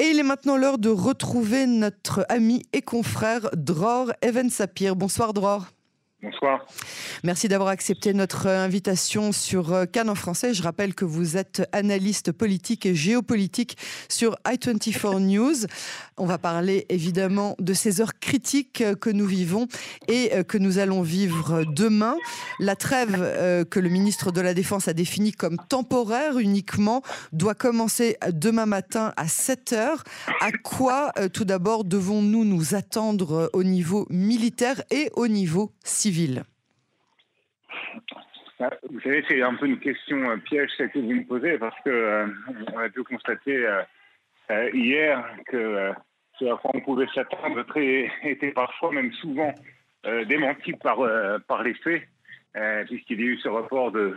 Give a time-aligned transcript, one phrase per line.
[0.00, 4.94] Et il est maintenant l'heure de retrouver notre ami et confrère Dror Even Sapir.
[4.94, 5.66] Bonsoir Dror.
[6.20, 6.66] Bonsoir.
[7.22, 10.52] Merci d'avoir accepté notre invitation sur euh, Cannes en français.
[10.52, 13.76] Je rappelle que vous êtes analyste politique et géopolitique
[14.08, 15.54] sur i24 News.
[16.16, 19.68] On va parler évidemment de ces heures critiques que nous vivons
[20.08, 22.16] et euh, que nous allons vivre demain.
[22.58, 27.54] La trêve euh, que le ministre de la Défense a définie comme temporaire uniquement doit
[27.54, 30.02] commencer demain matin à 7 heures.
[30.40, 36.07] À quoi tout d'abord devons-nous nous attendre au niveau militaire et au niveau civil?
[38.60, 41.58] Ah, vous savez, c'est un peu une question euh, piège celle que vous me posez
[41.58, 42.26] parce que euh,
[42.74, 43.64] on a pu constater
[44.50, 45.92] euh, hier que
[46.40, 47.64] ce à quoi on pouvait s'attendre
[48.24, 49.52] était parfois, même souvent,
[50.26, 50.98] démenti par,
[51.62, 52.02] les faits,
[52.86, 54.16] puisqu'il y a eu ce report de,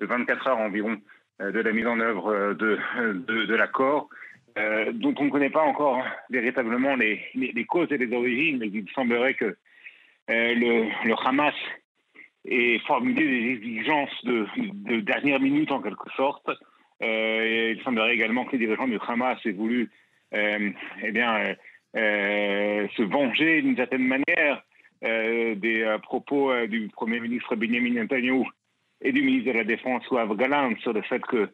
[0.00, 1.00] de 24 heures environ
[1.40, 4.08] de la mise en œuvre de, l'accord,
[4.56, 9.34] dont on ne connaît pas encore véritablement les, causes et les origines, mais il semblerait
[9.34, 9.56] que
[10.30, 11.54] euh, le, Hamas
[12.44, 16.48] ait formulé des exigences de, dernière minute en quelque sorte.
[17.02, 19.90] Euh, il semblerait également que les dirigeants du Hamas aient voulu
[20.34, 20.70] euh,
[21.02, 21.54] eh bien,
[21.94, 24.62] se venger d'une certaine manière
[25.02, 28.44] des propos du Premier ministre Benjamin Netanyahu
[29.00, 31.48] et du ministre de la Défense Ouav Galant sur le fait que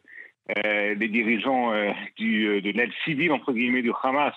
[0.65, 1.71] les dirigeants
[2.17, 4.35] du, de l'aide civile entre guillemets du Hamas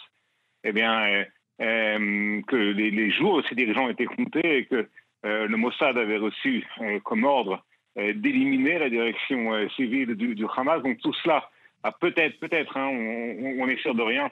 [0.65, 1.25] eh bien, euh,
[1.59, 4.89] que les, jours de ces dirigeants étaient comptés et que
[5.25, 7.65] euh, le Mossad avait reçu euh, comme ordre
[7.97, 10.81] d'éliminer la direction civile du, Hamas.
[10.85, 11.51] Donc tout cela
[11.83, 14.31] a peut-être, peut-être, hein, on, est sûr de rien,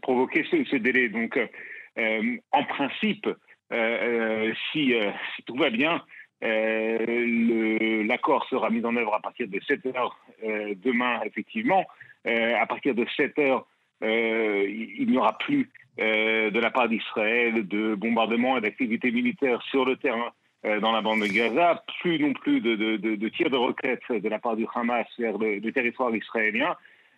[0.00, 1.08] provoqué ce, délai.
[1.08, 1.36] Donc
[2.52, 3.28] en principe,
[4.70, 4.94] si,
[5.44, 6.04] tout va bien,
[6.40, 11.84] l'accord sera mis en œuvre à partir de 7 heures demain, effectivement.
[12.24, 13.66] à partir de 7 heures,
[14.04, 19.84] il n'y aura plus euh, de la part d'Israël de bombardements et d'activités militaires sur
[19.84, 20.32] le terrain
[20.64, 24.40] euh, dans la bande de Gaza, plus non plus de, tirs de roquettes de la
[24.40, 26.74] part du Hamas vers le, territoire israélien.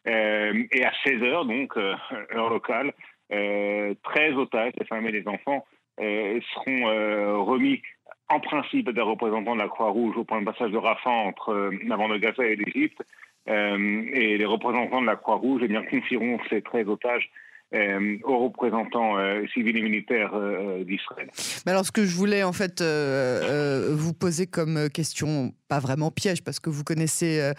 [0.06, 2.92] Euh, et à 16 heures, donc, heure locale,
[3.30, 5.64] 13 otages, les femmes et les enfants,
[5.98, 7.80] seront remis
[8.28, 11.96] en principe des représentants de la Croix-Rouge au point de passage de Rafah entre la
[11.96, 13.02] bande de Gaza et l'Égypte.
[13.48, 17.30] Et les représentants de la Croix-Rouge eh bien, confieront ces 13 otages
[17.74, 21.28] euh, aux représentants euh, civils et militaires euh, d'Israël.
[21.66, 26.42] Mais alors, ce que je voulais en fait vous poser comme question, pas vraiment piège,
[26.42, 27.52] parce que vous connaissez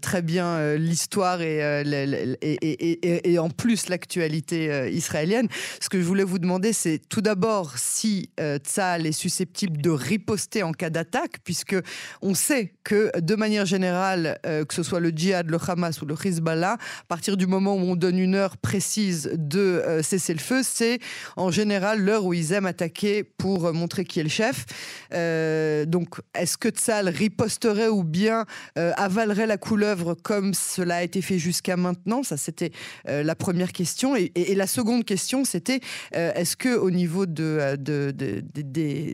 [0.00, 5.48] très bien l'histoire et, en plus l'actualité israélienne.
[5.80, 10.62] Ce que je voulais vous demander, c'est tout d'abord si Tzal est susceptible de riposter
[10.62, 11.76] en cas d'attaque, puisque
[12.22, 16.14] on sait que de manière générale, que ce soit le djihad, le Hamas ou le
[16.22, 20.40] Hezbollah, à partir du moment où on donne une heure précise de euh, cesser le
[20.40, 20.98] feu, c'est
[21.36, 24.66] en général l'heure où ils aiment attaquer pour euh, montrer qui est le chef.
[25.12, 27.08] Euh, donc, est-ce que Tsal
[27.46, 32.22] riposterait ou bien avalerait la couleuvre comme cela a été fait jusqu'à maintenant?
[32.22, 32.72] Ça, c'était
[33.06, 34.16] la première question.
[34.16, 35.80] Et, la seconde question, c'était
[36.12, 37.76] est-ce que au niveau de,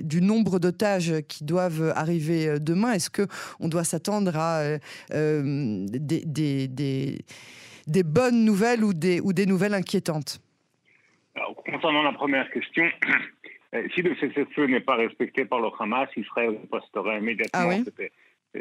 [0.02, 3.26] du nombre d'otages qui doivent arriver demain, est-ce que
[3.60, 4.78] on doit s'attendre à
[7.86, 10.40] des bonnes nouvelles ou des, ou des nouvelles inquiétantes?
[11.64, 13.12] Concernant la première question, euh,
[13.94, 17.70] si le cessez-le-feu n'est pas respecté par le Hamas, Israël posterait immédiatement.
[17.70, 18.58] Ah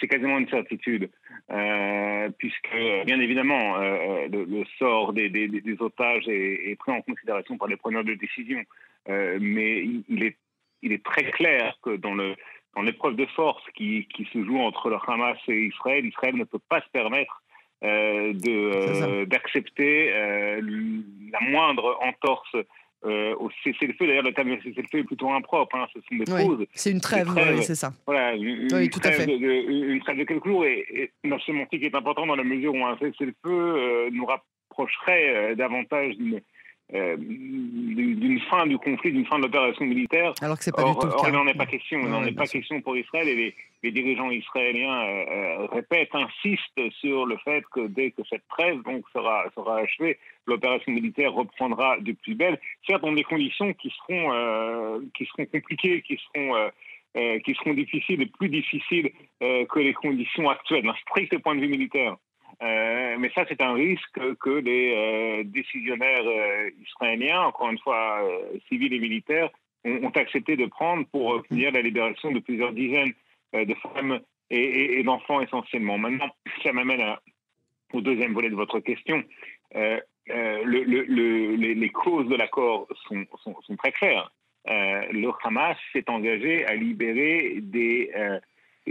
[0.00, 1.10] c'est quasiment une certitude,
[1.50, 2.74] euh, puisque
[3.04, 8.04] bien évidemment euh, le, sort des, des, otages est, pris en considération par les preneurs
[8.04, 8.62] de décision,
[9.06, 10.36] mais il est,
[10.80, 12.34] il est très clair que dans le
[12.74, 16.44] dans l'épreuve de force qui, qui, se joue entre le Hamas et Israël, Israël ne
[16.44, 17.42] peut pas se permettre
[17.82, 20.60] euh, euh, d'accepter euh,
[21.32, 22.54] la moindre entorse
[23.02, 24.06] au cessez-le-feu.
[24.06, 25.74] D'ailleurs, le terme cessez-le-feu est plutôt impropre.
[25.76, 26.66] Hein, ce sont des pauses.
[26.74, 27.28] C'est une trêve,
[27.62, 27.92] c'est ça.
[28.06, 29.26] Voilà, une, tout trêve à fait.
[29.26, 30.64] De, une trêve de quelques jours.
[30.64, 36.16] Et, et la sémantique est importante dans la mesure où un cessez-le-feu nous rapprocherait davantage
[36.16, 36.40] d'une
[36.92, 40.32] euh, d'une fin du conflit, d'une fin de l'opération militaire.
[40.42, 41.28] Alors que c'est pas du tout le cas.
[41.28, 42.00] il n'en est pas question.
[42.00, 46.90] Il n'en est pas question pour Israël et les, dirigeants israéliens euh, euh, répètent, insistent
[47.00, 51.96] sur le fait que dès que cette trêve donc sera sera achevée, l'opération militaire reprendra
[52.00, 52.58] de plus belle.
[52.88, 56.70] Certes, dans des conditions qui seront qui seront compliquées, qui seront
[57.44, 61.68] qui seront difficiles et plus difficiles que les conditions actuelles d'un strict point de vue
[61.68, 62.16] militaire.
[62.62, 68.22] Euh, mais ça, c'est un risque que les euh, décisionnaires euh, israéliens, encore une fois
[68.68, 69.48] civils et militaires,
[69.84, 73.14] ont, accepté de prendre pour obtenir la libération de plusieurs dizaines
[73.54, 74.20] de femmes
[74.50, 75.96] et, d'enfants essentiellement.
[75.96, 76.28] Maintenant,
[76.62, 77.16] ça m'amène
[77.94, 79.24] au deuxième volet de votre question.
[79.74, 80.02] les,
[81.94, 84.30] causes de l'accord sont, sont, très claires.
[84.66, 88.10] le Hamas s'est engagé à libérer des,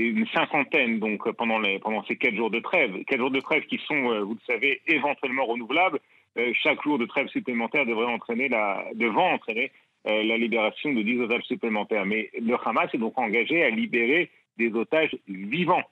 [0.07, 3.03] une cinquantaine, donc pendant, les, pendant ces quatre jours de trêve.
[3.05, 5.99] Quatre jours de trêve qui sont, vous le savez, éventuellement renouvelables.
[6.63, 9.71] chaque jour de trêve supplémentaire devrait entraîner la, devant entraîner
[10.05, 12.05] la libération de 10 otages supplémentaires.
[12.05, 15.83] Mais le Hamas est donc engagé à libérer des otages vivants.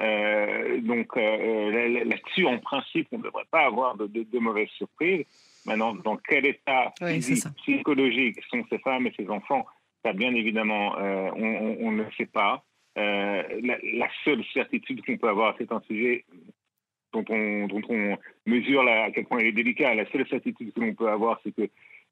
[0.00, 5.24] Euh, donc euh, là-dessus, en principe, on ne devrait pas avoir de, mauvaises surprises.
[5.64, 9.64] Maintenant, dans quel état physique, psychologique sont ces femmes et ces enfants
[10.04, 12.64] Ça, bien évidemment, euh, on, ne sait pas.
[12.96, 16.24] La, seule certitude qu'on peut avoir, c'est un sujet
[17.12, 18.16] dont on, dont on
[18.46, 19.94] mesure à quel point il est délicat.
[19.94, 21.68] La seule certitude que l'on peut avoir, c'est que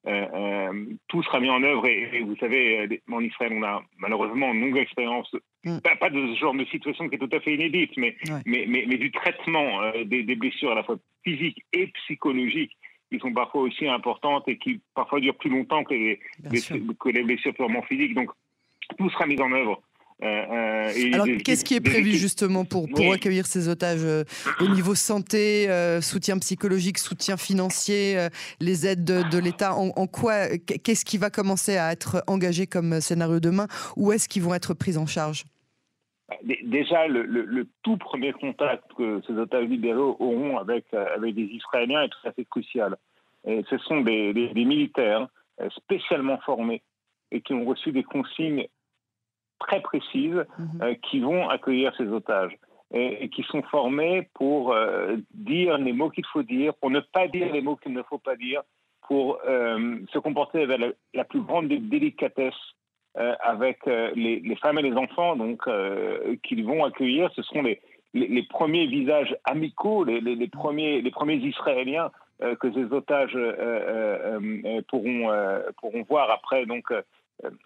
[0.06, 1.87] euh, euh, tout sera mis en œuvre.
[1.87, 5.35] Et, vous savez, euh, en Israël, on a malheureusement une longue expérience,
[5.65, 5.79] mm.
[6.00, 8.17] pas, de ce genre de situation qui est tout à fait inédite, mais,
[8.47, 12.77] mais, mais, du traitement des, blessures à la fois physiques et psychologiques
[13.12, 16.21] qui sont parfois aussi importantes et qui parfois durent plus longtemps que les,
[16.99, 18.15] que les blessures purement physiques.
[18.15, 18.31] Donc,
[18.97, 19.82] tout sera mis en œuvre
[20.22, 24.25] euh, euh, Alors, qu'est-ce qui est prévu justement pour, pour accueillir ces otages euh,
[24.61, 25.69] au niveau santé,
[26.02, 28.28] soutien psychologique, soutien financier,
[28.61, 33.40] les aides de, l'État en, quoi, qu'est-ce qui va commencer à être engagé comme scénario
[33.40, 35.44] demain Où est-ce qu'ils vont être pris en charge?
[36.43, 42.08] Déjà, le, tout premier contact que ces otages libéraux auront avec, avec des Israéliens est
[42.08, 42.96] tout à fait crucial.
[43.46, 45.28] Et ce sont des militaires
[45.76, 46.82] spécialement formés
[47.32, 48.67] et qui ont reçu des consignes
[49.61, 50.83] très précises mhm.
[50.83, 52.57] euh, qui vont accueillir ces otages
[52.93, 57.29] et, qui sont formés pour euh, dire les mots qu'il faut dire, pour ne pas
[57.29, 58.62] dire les mots qu'il ne faut pas dire,
[59.07, 62.55] pour euh, se comporter avec la, plus grande délicatesse
[63.41, 65.69] avec les, femmes et les enfants donc
[66.45, 67.29] qu'ils vont accueillir.
[67.35, 67.81] Ce seront les,
[68.15, 72.13] les, premiers visages amicaux, les, premiers, les premiers Israéliens
[72.61, 73.37] que ces otages
[74.87, 75.29] pourront,
[75.81, 76.93] pourront voir après donc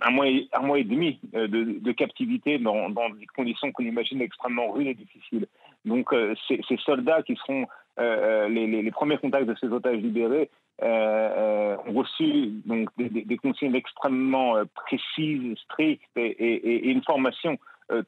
[0.01, 4.21] un mois, et, un mois et demi euh, de, captivité dans, des conditions qu'on imagine
[4.21, 5.47] extrêmement rudes et difficiles.
[5.85, 7.67] Donc euh, ces, soldats qui seront
[7.99, 10.51] euh, les, premiers contacts de ces otages libérés
[10.83, 17.59] ont reçu donc, des, consignes extrêmement précises, strictes et, une formation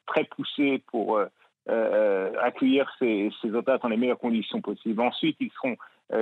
[0.06, 1.20] très poussée pour
[1.68, 5.00] accueillir ces, otages dans les meilleures conditions possibles.
[5.00, 5.76] Ensuite, ils seront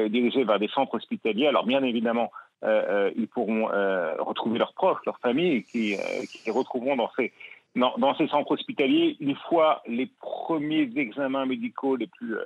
[0.08, 1.46] dirigés vers des centres hospitaliers.
[1.46, 2.53] Alors bien évidemment, euh, euh,
[3.16, 5.96] ils pourront euh, retrouver leurs proches, leurs familles, qui,
[6.30, 7.32] qui les retrouveront dans ces,
[7.76, 12.36] dans, ces centres hospitaliers une fois les premiers examens médicaux les plus,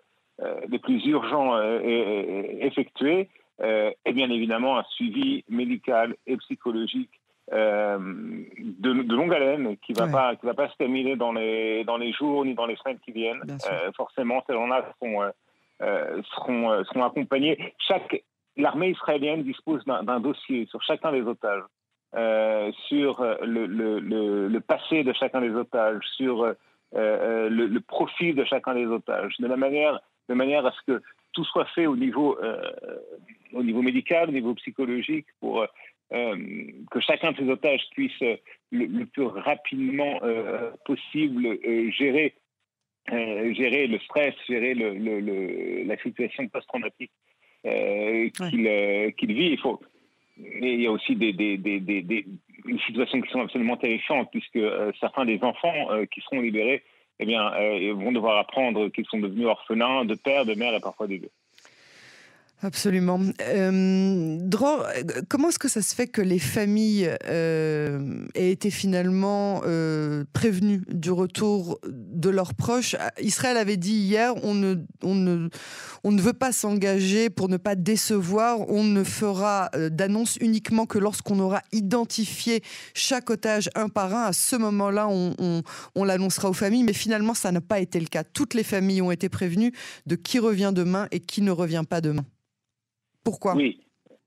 [0.68, 3.28] les plus urgents effectués,
[3.62, 7.10] et bien évidemment un suivi médical et psychologique
[7.50, 11.84] de, de, longue haleine qui ne va, pas, qui va pas se terminer dans les,
[11.84, 13.42] dans les jours ni dans les semaines qui viennent.
[13.96, 15.30] forcément, ces gens-là seront,
[15.80, 17.74] seront, seront accompagnés.
[17.78, 18.22] Chaque
[18.58, 21.62] l'armée israélienne dispose d'un dossier sur chacun des otages,
[22.14, 26.54] euh, sur euh, le, passé de chacun des otages, sur
[26.94, 31.02] euh, le, profil de chacun des otages, de manière, à ce que
[31.32, 32.36] tout soit fait au niveau,
[33.52, 35.64] au niveau médical, au niveau psychologique, pour
[36.10, 38.20] que chacun de ces otages puisse
[38.72, 40.18] le, plus rapidement
[40.84, 41.58] possible
[41.92, 42.34] gérer,
[43.08, 47.12] gérer le stress, gérer la situation post-traumatique
[47.66, 49.50] euh, euh, qu'il vit.
[49.50, 49.80] Il faut.
[50.36, 52.26] il y a aussi des, des, des, des,
[52.86, 56.82] situations qui sont absolument terrifiantes, puisque euh, certains des enfants qui seront libérés
[57.20, 57.50] eh bien,
[57.94, 61.30] vont devoir apprendre qu'ils sont devenus orphelins de père, de mère et parfois des deux.
[62.60, 63.20] Absolument.
[63.40, 64.38] Euh,
[65.28, 70.82] comment est-ce que ça se fait que les familles euh, aient été finalement euh, prévenues
[70.88, 72.96] du retour de leurs proches?
[73.20, 74.74] Israël avait dit hier on ne,
[75.04, 75.48] on ne,
[76.02, 80.84] on ne veut pas s'engager pour ne pas décevoir, on ne fera euh, d'annonce uniquement
[80.84, 82.62] que lorsqu'on aura identifié
[82.92, 84.24] chaque otage un par un.
[84.24, 88.24] À ce moment-là, on l'annoncera aux familles, mais finalement, ça n'a pas été le cas.
[88.24, 89.72] Toutes les familles ont été prévenues
[90.06, 92.24] de qui revient demain et qui ne revient pas demain.
[93.30, 93.54] Pourquoi?
[93.54, 93.80] Oui.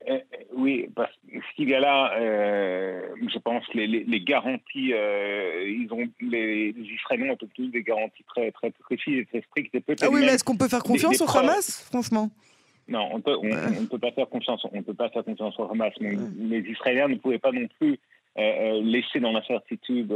[0.10, 0.20] Euh,
[0.56, 1.12] oui, parce
[1.56, 7.34] qu'il y a là, euh, je pense, les, les, garanties, euh, ils ont, les, Israéliens
[7.34, 9.76] ont obtenu des garanties très, très précises et très strictes.
[10.02, 12.30] ah oui, mais est-ce qu'on peut faire confiance au Hamas, franchement?
[12.88, 15.94] Non, on peut, on, peut pas faire confiance, on peut pas faire confiance au Hamas.
[16.02, 18.00] Mais les Israéliens ne pouvaient pas non plus
[18.36, 20.14] laisser dans l'incertitude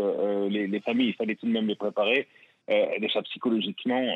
[0.50, 1.10] les, les, familles.
[1.10, 2.27] Il fallait tout de même les préparer,
[3.00, 4.15] déjà psychologiquement,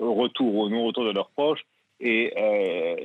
[0.00, 1.64] au retour, au non-retour de leurs proches
[2.00, 2.96] et euh,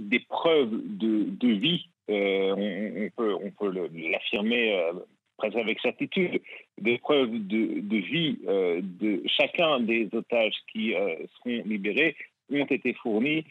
[0.00, 4.92] des preuves de, de vie, euh, on, peut, on peut l'affirmer euh,
[5.36, 6.40] presque avec certitude,
[6.80, 12.14] des preuves de, de vie de chacun des otages qui seront libérés
[12.52, 13.44] ont été fournies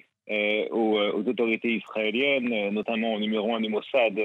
[0.71, 4.17] aux, autorités israéliennes, notamment au numéro un du Mossad,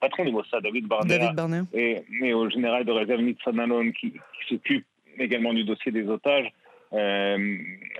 [0.00, 3.52] patron du Mossad, David Barnea, Et, mais au général de réserve Nitzan
[3.92, 4.86] qui, qui s'occupe
[5.18, 6.50] également du dossier des otages.
[6.92, 7.58] Euh,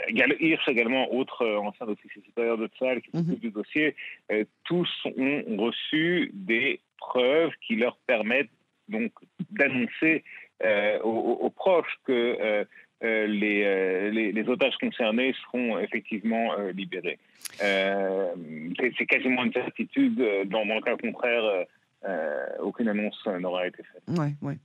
[0.09, 3.37] Hirsch également, autre euh, ancien officier supérieur de Tzal qui s'occupe mhm.
[3.37, 3.95] du dossier,
[4.33, 8.51] euh, tous ont reçu des preuves qui leur permettent
[8.89, 9.13] donc
[9.51, 10.25] d'annoncer
[10.65, 12.67] euh, aux, proches que
[13.03, 17.19] les, les, otages concernés seront effectivement libérés.
[17.59, 20.17] c'est quasiment une certitude.
[20.47, 21.65] Dans, dans le cas contraire,
[22.09, 24.19] euh, aucune annonce n'aura été faite.
[24.19, 24.59] Ouais, ouais.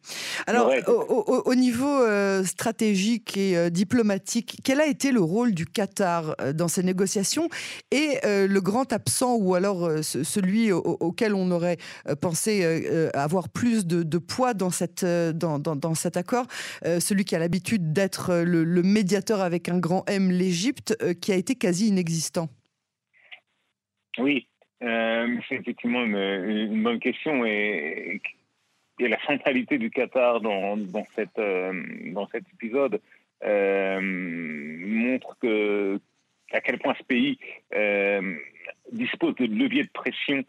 [0.47, 6.35] Alors, Au, niveau euh, stratégique et euh, diplomatique, quel a été le rôle du Qatar
[6.53, 7.49] dans ces négociations
[7.91, 11.77] Et le grand absent, ou alors celui auquel on aurait
[12.21, 16.45] pensé avoir plus de, poids dans, cette, dans, dans, cet accord,
[16.83, 21.35] celui qui a l'habitude d'être le, le, médiateur avec un grand M, l'Égypte, qui a
[21.35, 22.49] été quasi inexistant?
[24.17, 24.47] Oui,
[24.85, 28.21] euh, c'est effectivement une, bonne question et,
[28.99, 33.01] la centralité du Qatar dans, dans, cette, euh, dans cet épisode
[33.43, 35.99] euh, montre que,
[36.53, 37.37] à quel point ce pays
[38.91, 40.43] dispose de leviers de pression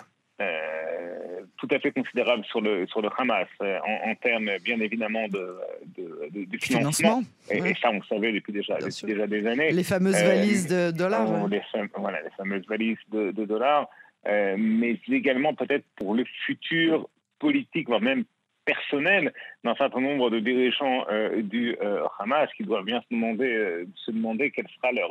[1.57, 5.57] tout à fait considérables sur le, sur le Hamas, en, termes bien évidemment de,
[5.97, 7.23] de, financement.
[7.51, 9.71] Et, ça, on le savait depuis déjà, déjà des années.
[9.73, 11.49] Les fameuses valises de dollars.
[11.97, 13.89] voilà, les fameuses valises de, dollars.
[14.27, 18.25] Euh, mais également peut-être pour le futur politique, voire même
[18.65, 23.85] personnel d'un certain nombre de dirigeants euh, du euh, Hamas qui doivent bien se demander,
[23.95, 25.11] se demander quel sera leur,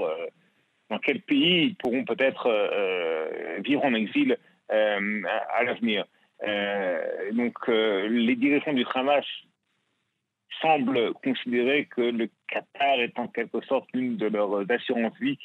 [0.90, 2.50] dans quel pays ils pourront peut-être
[3.64, 4.38] vivre en exil
[4.70, 6.06] à, l'avenir.
[7.32, 9.26] donc les dirigeants du Hamas
[10.62, 15.38] semblent considérer que le Qatar est en quelque sorte l'une de leurs assurances vie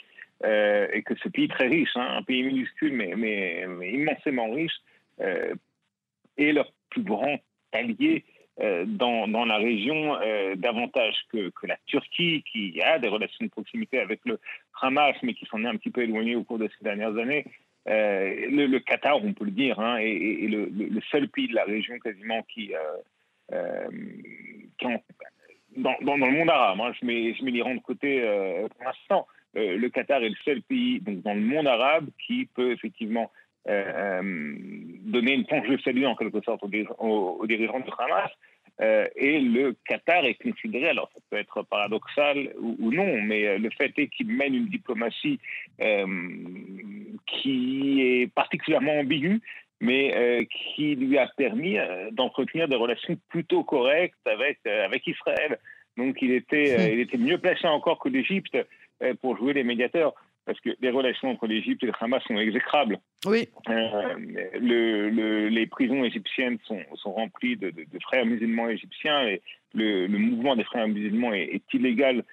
[0.45, 4.79] euh, et que ce pays très riche, hein, un pays minuscule mais, immensément riche,
[5.21, 5.55] euh,
[6.39, 7.39] est leur plus grand
[7.73, 8.25] allié
[8.61, 10.17] euh, dans, la région,
[10.57, 14.39] davantage que, que, la Turquie, qui a des relations de proximité avec le
[14.81, 17.45] Hamas, mais qui s'en est un petit peu éloigné au cours de ces dernières années.
[17.87, 22.43] Le, Qatar, on peut le dire, hein, est, le, seul pays de la région quasiment
[22.45, 22.73] qui,
[24.79, 24.87] qui
[25.77, 28.21] dans, le monde arabe, hein, je mets, je mets de côté
[28.77, 29.27] pour l'instant,
[29.57, 33.31] euh, le Qatar est le seul pays dans le monde arabe qui peut effectivement
[33.69, 34.55] euh, euh,
[35.03, 38.31] donner une planche de salut en quelque sorte aux, dirigeants du Hamas.
[39.17, 43.93] et le Qatar est considéré, alors ça peut être paradoxal ou, non, mais le fait
[43.99, 45.41] est qu'il mène une diplomatie
[47.27, 49.41] qui est particulièrement ambiguë,
[49.81, 51.77] mais qui lui a permis
[52.13, 55.59] d'entretenir des relations plutôt correctes avec, avec Israël.
[55.97, 58.57] Donc il était, il était mieux placé encore que l'Égypte
[59.03, 62.37] euh, pour jouer les médiateurs parce que les relations entre l'Égypte et le Hamas sont
[62.37, 62.99] exécrables.
[63.25, 63.49] Oui.
[63.69, 64.15] Euh,
[64.61, 67.73] le, les prisons égyptiennes sont, sont remplies de,
[68.03, 69.43] frères musulmans égyptiens et
[69.75, 72.25] le, mouvement des frères musulmans est, illégal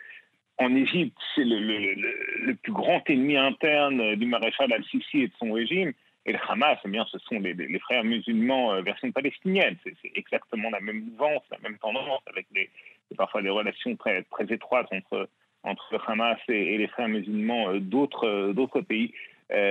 [0.57, 1.17] en Égypte.
[1.35, 5.93] C'est le, plus grand ennemi interne du maréchal al-Sisi et de son régime.
[6.27, 9.77] Et le Hamas, eh bien, ce sont les, frères musulmans euh, version palestinienne.
[9.85, 12.47] C'est exactement la même mouvance, la même tendance, avec
[13.15, 15.29] parfois des relations très, étroites entre
[15.63, 19.13] entre le Hamas et, les frères musulmans euh, d'autres euh, d'autres pays,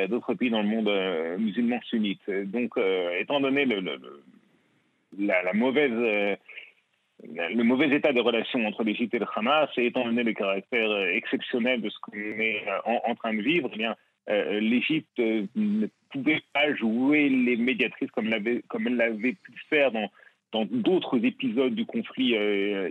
[0.08, 0.90] d'autres pays dans le monde
[1.38, 2.22] musulman sunnite.
[2.30, 2.78] Donc,
[3.20, 3.98] étant donné le
[7.62, 11.82] mauvais état des relations entre l'Égypte et le Hamas, et étant donné le caractère exceptionnel
[11.82, 13.94] de ce qu'on est en, train de vivre, eh bien,
[14.28, 20.10] l'Égypte ne pouvait pas jouer les médiatrices comme, elle l'avait pu faire dans,
[20.64, 22.90] d'autres épisodes du conflit euh,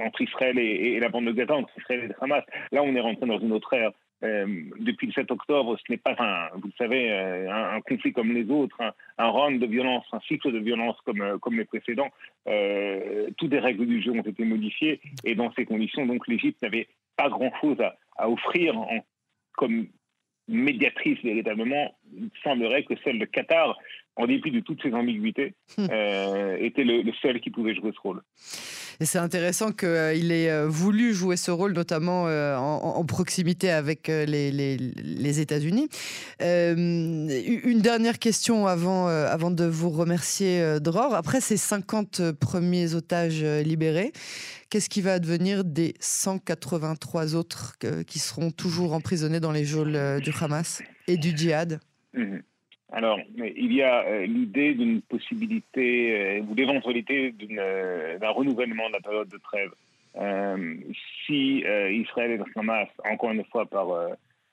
[0.00, 2.44] entre Israël et, la bande de Gaza, entre Israël et Hamas.
[2.72, 3.92] Là, on est rentré dans une autre ère.
[4.24, 4.46] Euh,
[4.80, 8.32] depuis le 7 octobre, ce n'est pas, un, vous le savez, euh, un, conflit comme
[8.32, 8.80] les autres,
[9.18, 12.10] un, round de violence, un cycle de violence comme, comme les précédents.
[13.36, 16.88] toutes les règles du jeu ont été modifiées et dans ces conditions, donc l'Égypte n'avait
[17.16, 19.04] pas grand-chose à, à, offrir en,
[19.56, 19.88] comme
[20.48, 21.96] médiatrice véritablement.
[22.16, 23.76] Il semblerait que celle de Qatar
[24.16, 25.86] en dépit de toutes ces ambiguïtés, hmm.
[25.90, 28.22] euh, était le, seul qui pouvait jouer ce rôle.
[29.00, 34.08] Et c'est intéressant qu'il euh, ait euh, voulu jouer ce rôle, notamment en, proximité avec
[34.08, 35.88] les, États-Unis.
[36.40, 41.14] une dernière question avant, avant de vous remercier, Dror.
[41.14, 44.12] Après ces 50 premiers otages libérés,
[44.70, 50.32] qu'est-ce qui va advenir des 183 autres qui seront toujours emprisonnés dans les geôles du
[50.40, 51.80] Hamas et du djihad?
[52.14, 52.42] Mhm.
[52.96, 58.92] Alors, il y a euh, l'idée d'une possibilité euh, ou d'éventualité euh, d'un renouvellement de
[58.92, 59.72] la période de trêve.
[61.26, 61.64] si
[62.02, 63.88] Israël et le Hamas, encore une fois par,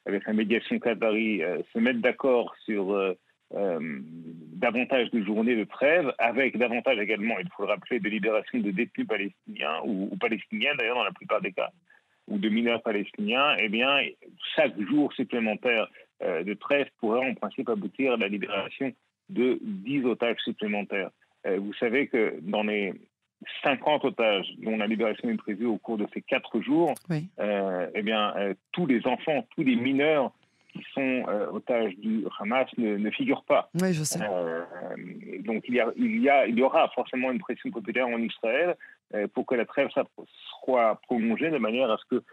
[0.07, 3.15] avec la médiation qatari, se mettent d'accord sur
[3.51, 8.71] davantage de journées de trêve, avec davantage également, il faut le rappeler, de libération de
[8.71, 11.69] détenus palestiniens ou, ou palestiniens d'ailleurs dans la plupart des cas,
[12.27, 13.99] ou de mineurs palestiniens, eh bien,
[14.55, 15.87] chaque jour supplémentaire
[16.21, 18.91] de trêve pourrait en principe aboutir à la libération
[19.29, 21.09] de 10 otages supplémentaires.
[21.45, 22.93] vous savez que dans les
[23.63, 26.93] 50 otages dont la libération est prévue au cours de ces quatre jours,
[27.39, 30.31] euh, eh bien, euh, tous les enfants, tous les mineurs
[30.71, 33.69] qui sont euh, otages du Hamas ne, figurent pas.
[33.81, 34.19] Oui, je sais.
[35.39, 38.19] donc il y, a, il, y a, il y aura forcément une pression populaire en
[38.19, 38.77] Israël
[39.33, 39.89] pour que la trêve
[40.63, 42.23] soit prolongée de manière à ce que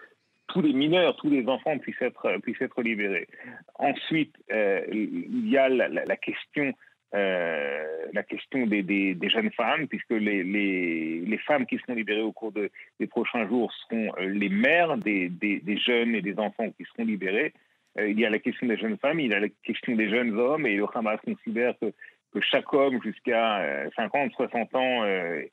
[0.48, 3.28] tous les mineurs, tous les enfants puissent être, puissent être libérés.
[3.74, 6.74] Ensuite, il y a la, la question
[7.14, 12.20] euh, la question des, des, jeunes femmes, puisque les, les, les, femmes qui seront libérées
[12.20, 16.38] au cours de, des prochains jours seront euh, les mères des, des, jeunes et des
[16.38, 17.54] enfants qui seront libérés.
[17.98, 20.10] Euh, il y a la question des jeunes femmes, il y a la question des
[20.10, 21.86] jeunes hommes, et le Hamas considère que,
[22.34, 25.04] que chaque homme jusqu'à 50, 60 ans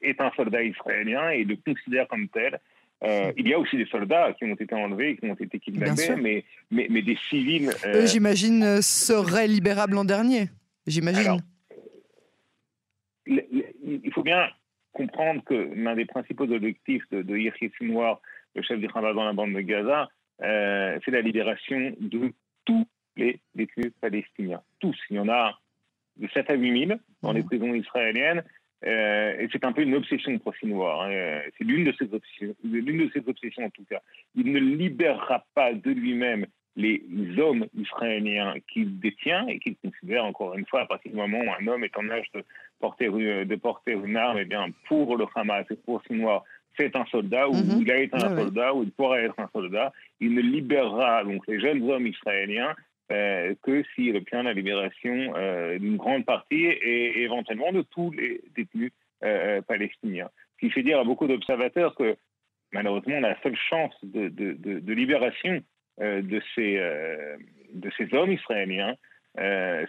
[0.02, 2.60] est un soldat israélien et le considère comme tel.
[3.38, 6.44] Il y a aussi des soldats qui ont été enlevés, qui ont été kidnappés, mais,
[6.72, 7.72] mais, mais, des civils.
[8.06, 10.50] J'imagine, seraient libérables l'an dernier
[10.88, 11.42] j'imagine.
[13.28, 14.50] Il faut bien
[14.94, 18.22] comprendre que l'un des principaux objectifs de, de Yahya Sinwar,
[18.56, 20.10] le chef du Hamas dans la bande de Gaza,
[20.42, 22.32] euh, c'est la libération de
[22.66, 24.62] tous les détenus palestiniens.
[24.80, 24.98] Tous.
[25.10, 25.60] Il y en a
[26.18, 27.48] de 7 à 8 000 dans les mhm.
[27.48, 28.44] prisons israéliennes.
[28.86, 31.04] Euh, et c'est un peu une obsession pour Sinwar.
[31.04, 31.42] Hein.
[31.58, 34.02] C'est l'une de ses obsessions, l'une de ses obsessions en tout cas.
[34.36, 37.02] Il ne libérera pas de lui-même les
[37.38, 41.52] hommes israéliens qu'il détient et qu'il considère, encore une fois, à partir du moment où
[41.52, 42.44] un homme est en âge de
[42.80, 46.44] porter, de porter une arme, eh bien, pour le Hamas et pour Sinoir,
[46.78, 47.82] c'est un soldat, ou mhm.
[47.82, 49.94] il a été un soldat, ou il pourrait être un soldat.
[50.20, 52.76] Il ne libérera donc les jeunes hommes israéliens
[53.12, 58.42] euh, que s'il obtient la libération euh, d'une grande partie et, éventuellement de tous les
[58.56, 58.92] détenus
[59.24, 60.32] euh, palestiniens.
[60.56, 62.16] Ce qui fait dire à beaucoup d'observateurs que
[62.72, 65.62] malheureusement la seule chance de, libération
[66.00, 68.96] de, ces, hommes israéliens.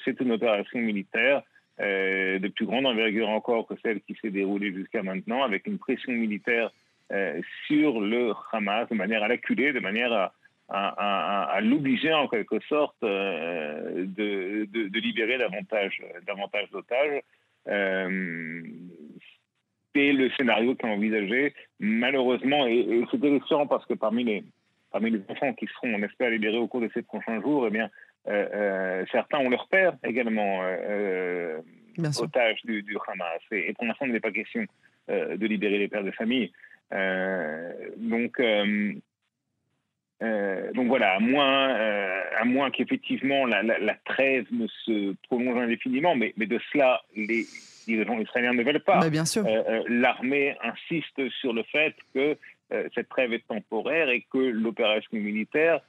[0.05, 1.43] C'est une opération militaire
[1.79, 6.13] de plus grande envergure encore que celle qui s'est déroulée jusqu'à maintenant, avec une pression
[6.13, 6.71] militaire
[7.67, 10.35] sur le Hamas de manière à l'acculer, de manière à,
[10.69, 14.05] à, l'obliger en quelque sorte de,
[14.67, 17.23] de, libérer davantage, davantage d'otages.
[19.95, 21.55] c'est le scénario qui est envisagé.
[21.79, 24.45] Malheureusement, et, et c'est intéressant parce que parmi les,
[24.91, 27.71] parmi les enfants qui seront, on espère, libérés au cours de ces prochains jours, eh
[27.71, 27.91] bien,
[28.29, 31.61] euh, euh, certains ont leur père également euh,
[32.19, 33.41] otage du, Hamas.
[33.53, 34.65] Et, pour l'instant, il n'est pas question
[35.09, 36.53] de libérer les pères de famille.
[36.91, 38.41] donc,
[40.21, 41.75] donc voilà, à moins,
[42.39, 47.45] à moins qu'effectivement la, trêve ne se prolonge indéfiniment, mais, mais de cela, les
[47.87, 49.09] dirigeants israéliens ne veulent pas.
[49.11, 49.45] bien sûr.
[49.89, 52.37] L'armée insiste sur le fait que
[52.73, 55.81] euh, cette trêve est temporaire et que l'opération militaire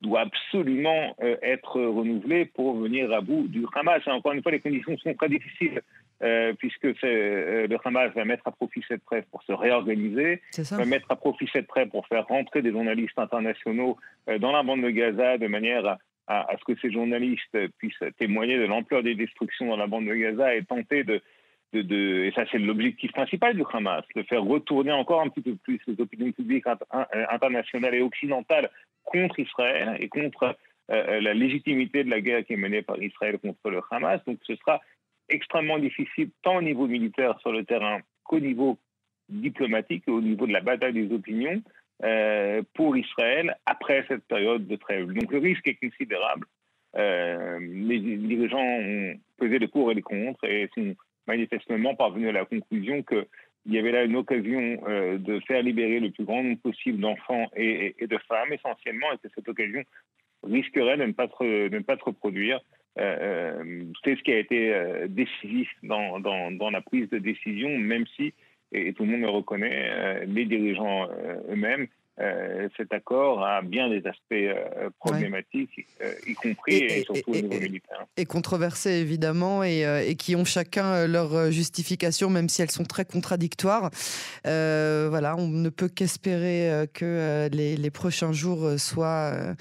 [0.00, 4.00] doit absolument euh, être renouvelée pour venir à bout du Hamas.
[4.06, 5.82] Et encore une fois, les conditions sont très difficiles.
[6.22, 11.10] Euh, puisque le Hamas va mettre à profit cette trêve pour se réorganiser, va mettre
[11.10, 13.96] à profit cette trêve pour faire rentrer des journalistes internationaux
[14.38, 18.64] dans la bande de Gaza de manière à, ce que ces journalistes puissent témoigner de
[18.64, 21.22] l'ampleur des destructions dans la bande de Gaza et tenter de,
[21.72, 25.56] de, et ça c'est l'objectif principal du Hamas, de faire retourner encore un petit peu
[25.56, 28.70] plus les opinions publiques euh, internationales et occidentales
[29.04, 30.52] contre Israël et contre euh,
[30.90, 34.20] euh, la légitimité de la guerre qui est menée par Israël contre le Hamas.
[34.26, 34.80] Donc ce sera
[35.30, 38.78] extrêmement difficile tant au niveau militaire sur le terrain qu'au niveau
[39.28, 41.62] diplomatique au niveau de la bataille des opinions
[42.74, 45.12] pour Israël après cette période de trêve.
[45.12, 46.46] Donc le risque est considérable.
[46.96, 50.96] les dirigeants ont pesé les pour et les contre et sont
[51.30, 53.26] manifestement parvenu à la conclusion qu'il
[53.66, 57.46] y avait là une occasion euh, de faire libérer le plus grand nombre possible d'enfants
[57.56, 59.82] et, de femmes essentiellement, et que cette occasion
[60.42, 62.60] risquerait de ne pas se, ne pas se reproduire.
[62.98, 63.16] Euh,
[63.62, 64.74] euh, c'est ce qui a été
[65.08, 68.34] décisif dans, dans, dans, la prise de décision, même si,
[68.72, 71.08] et tout le monde le reconnaît, les dirigeants
[71.48, 71.86] eux-mêmes
[72.20, 77.34] euh, cet accord a bien des aspects euh, problématiques, euh, y compris et, surtout au
[77.34, 78.04] niveau militaire.
[78.18, 83.90] Et controversés évidemment, et, qui ont chacun leur justification, même si elles sont très contradictoires.
[84.44, 89.54] voilà, on ne peut qu'espérer que les, les, prochains jours soient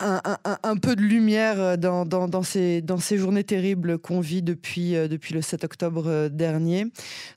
[0.00, 5.34] un, peu de lumière dans, dans, ces, dans ces journées terribles qu'on vit depuis, depuis
[5.34, 6.86] le 7 octobre dernier.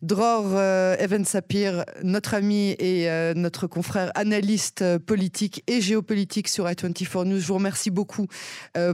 [0.01, 0.59] Dror
[0.99, 7.47] Evan Sapir, notre ami et notre confrère analyste politique et géopolitique sur i24 News, je
[7.47, 8.27] vous remercie beaucoup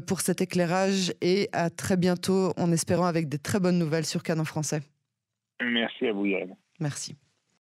[0.07, 4.23] pour cet éclairage et à très bientôt en espérant avec des très bonnes nouvelles sur
[4.23, 4.81] Canon français.
[5.61, 6.55] Merci à vous, Yann.
[6.79, 7.15] Merci.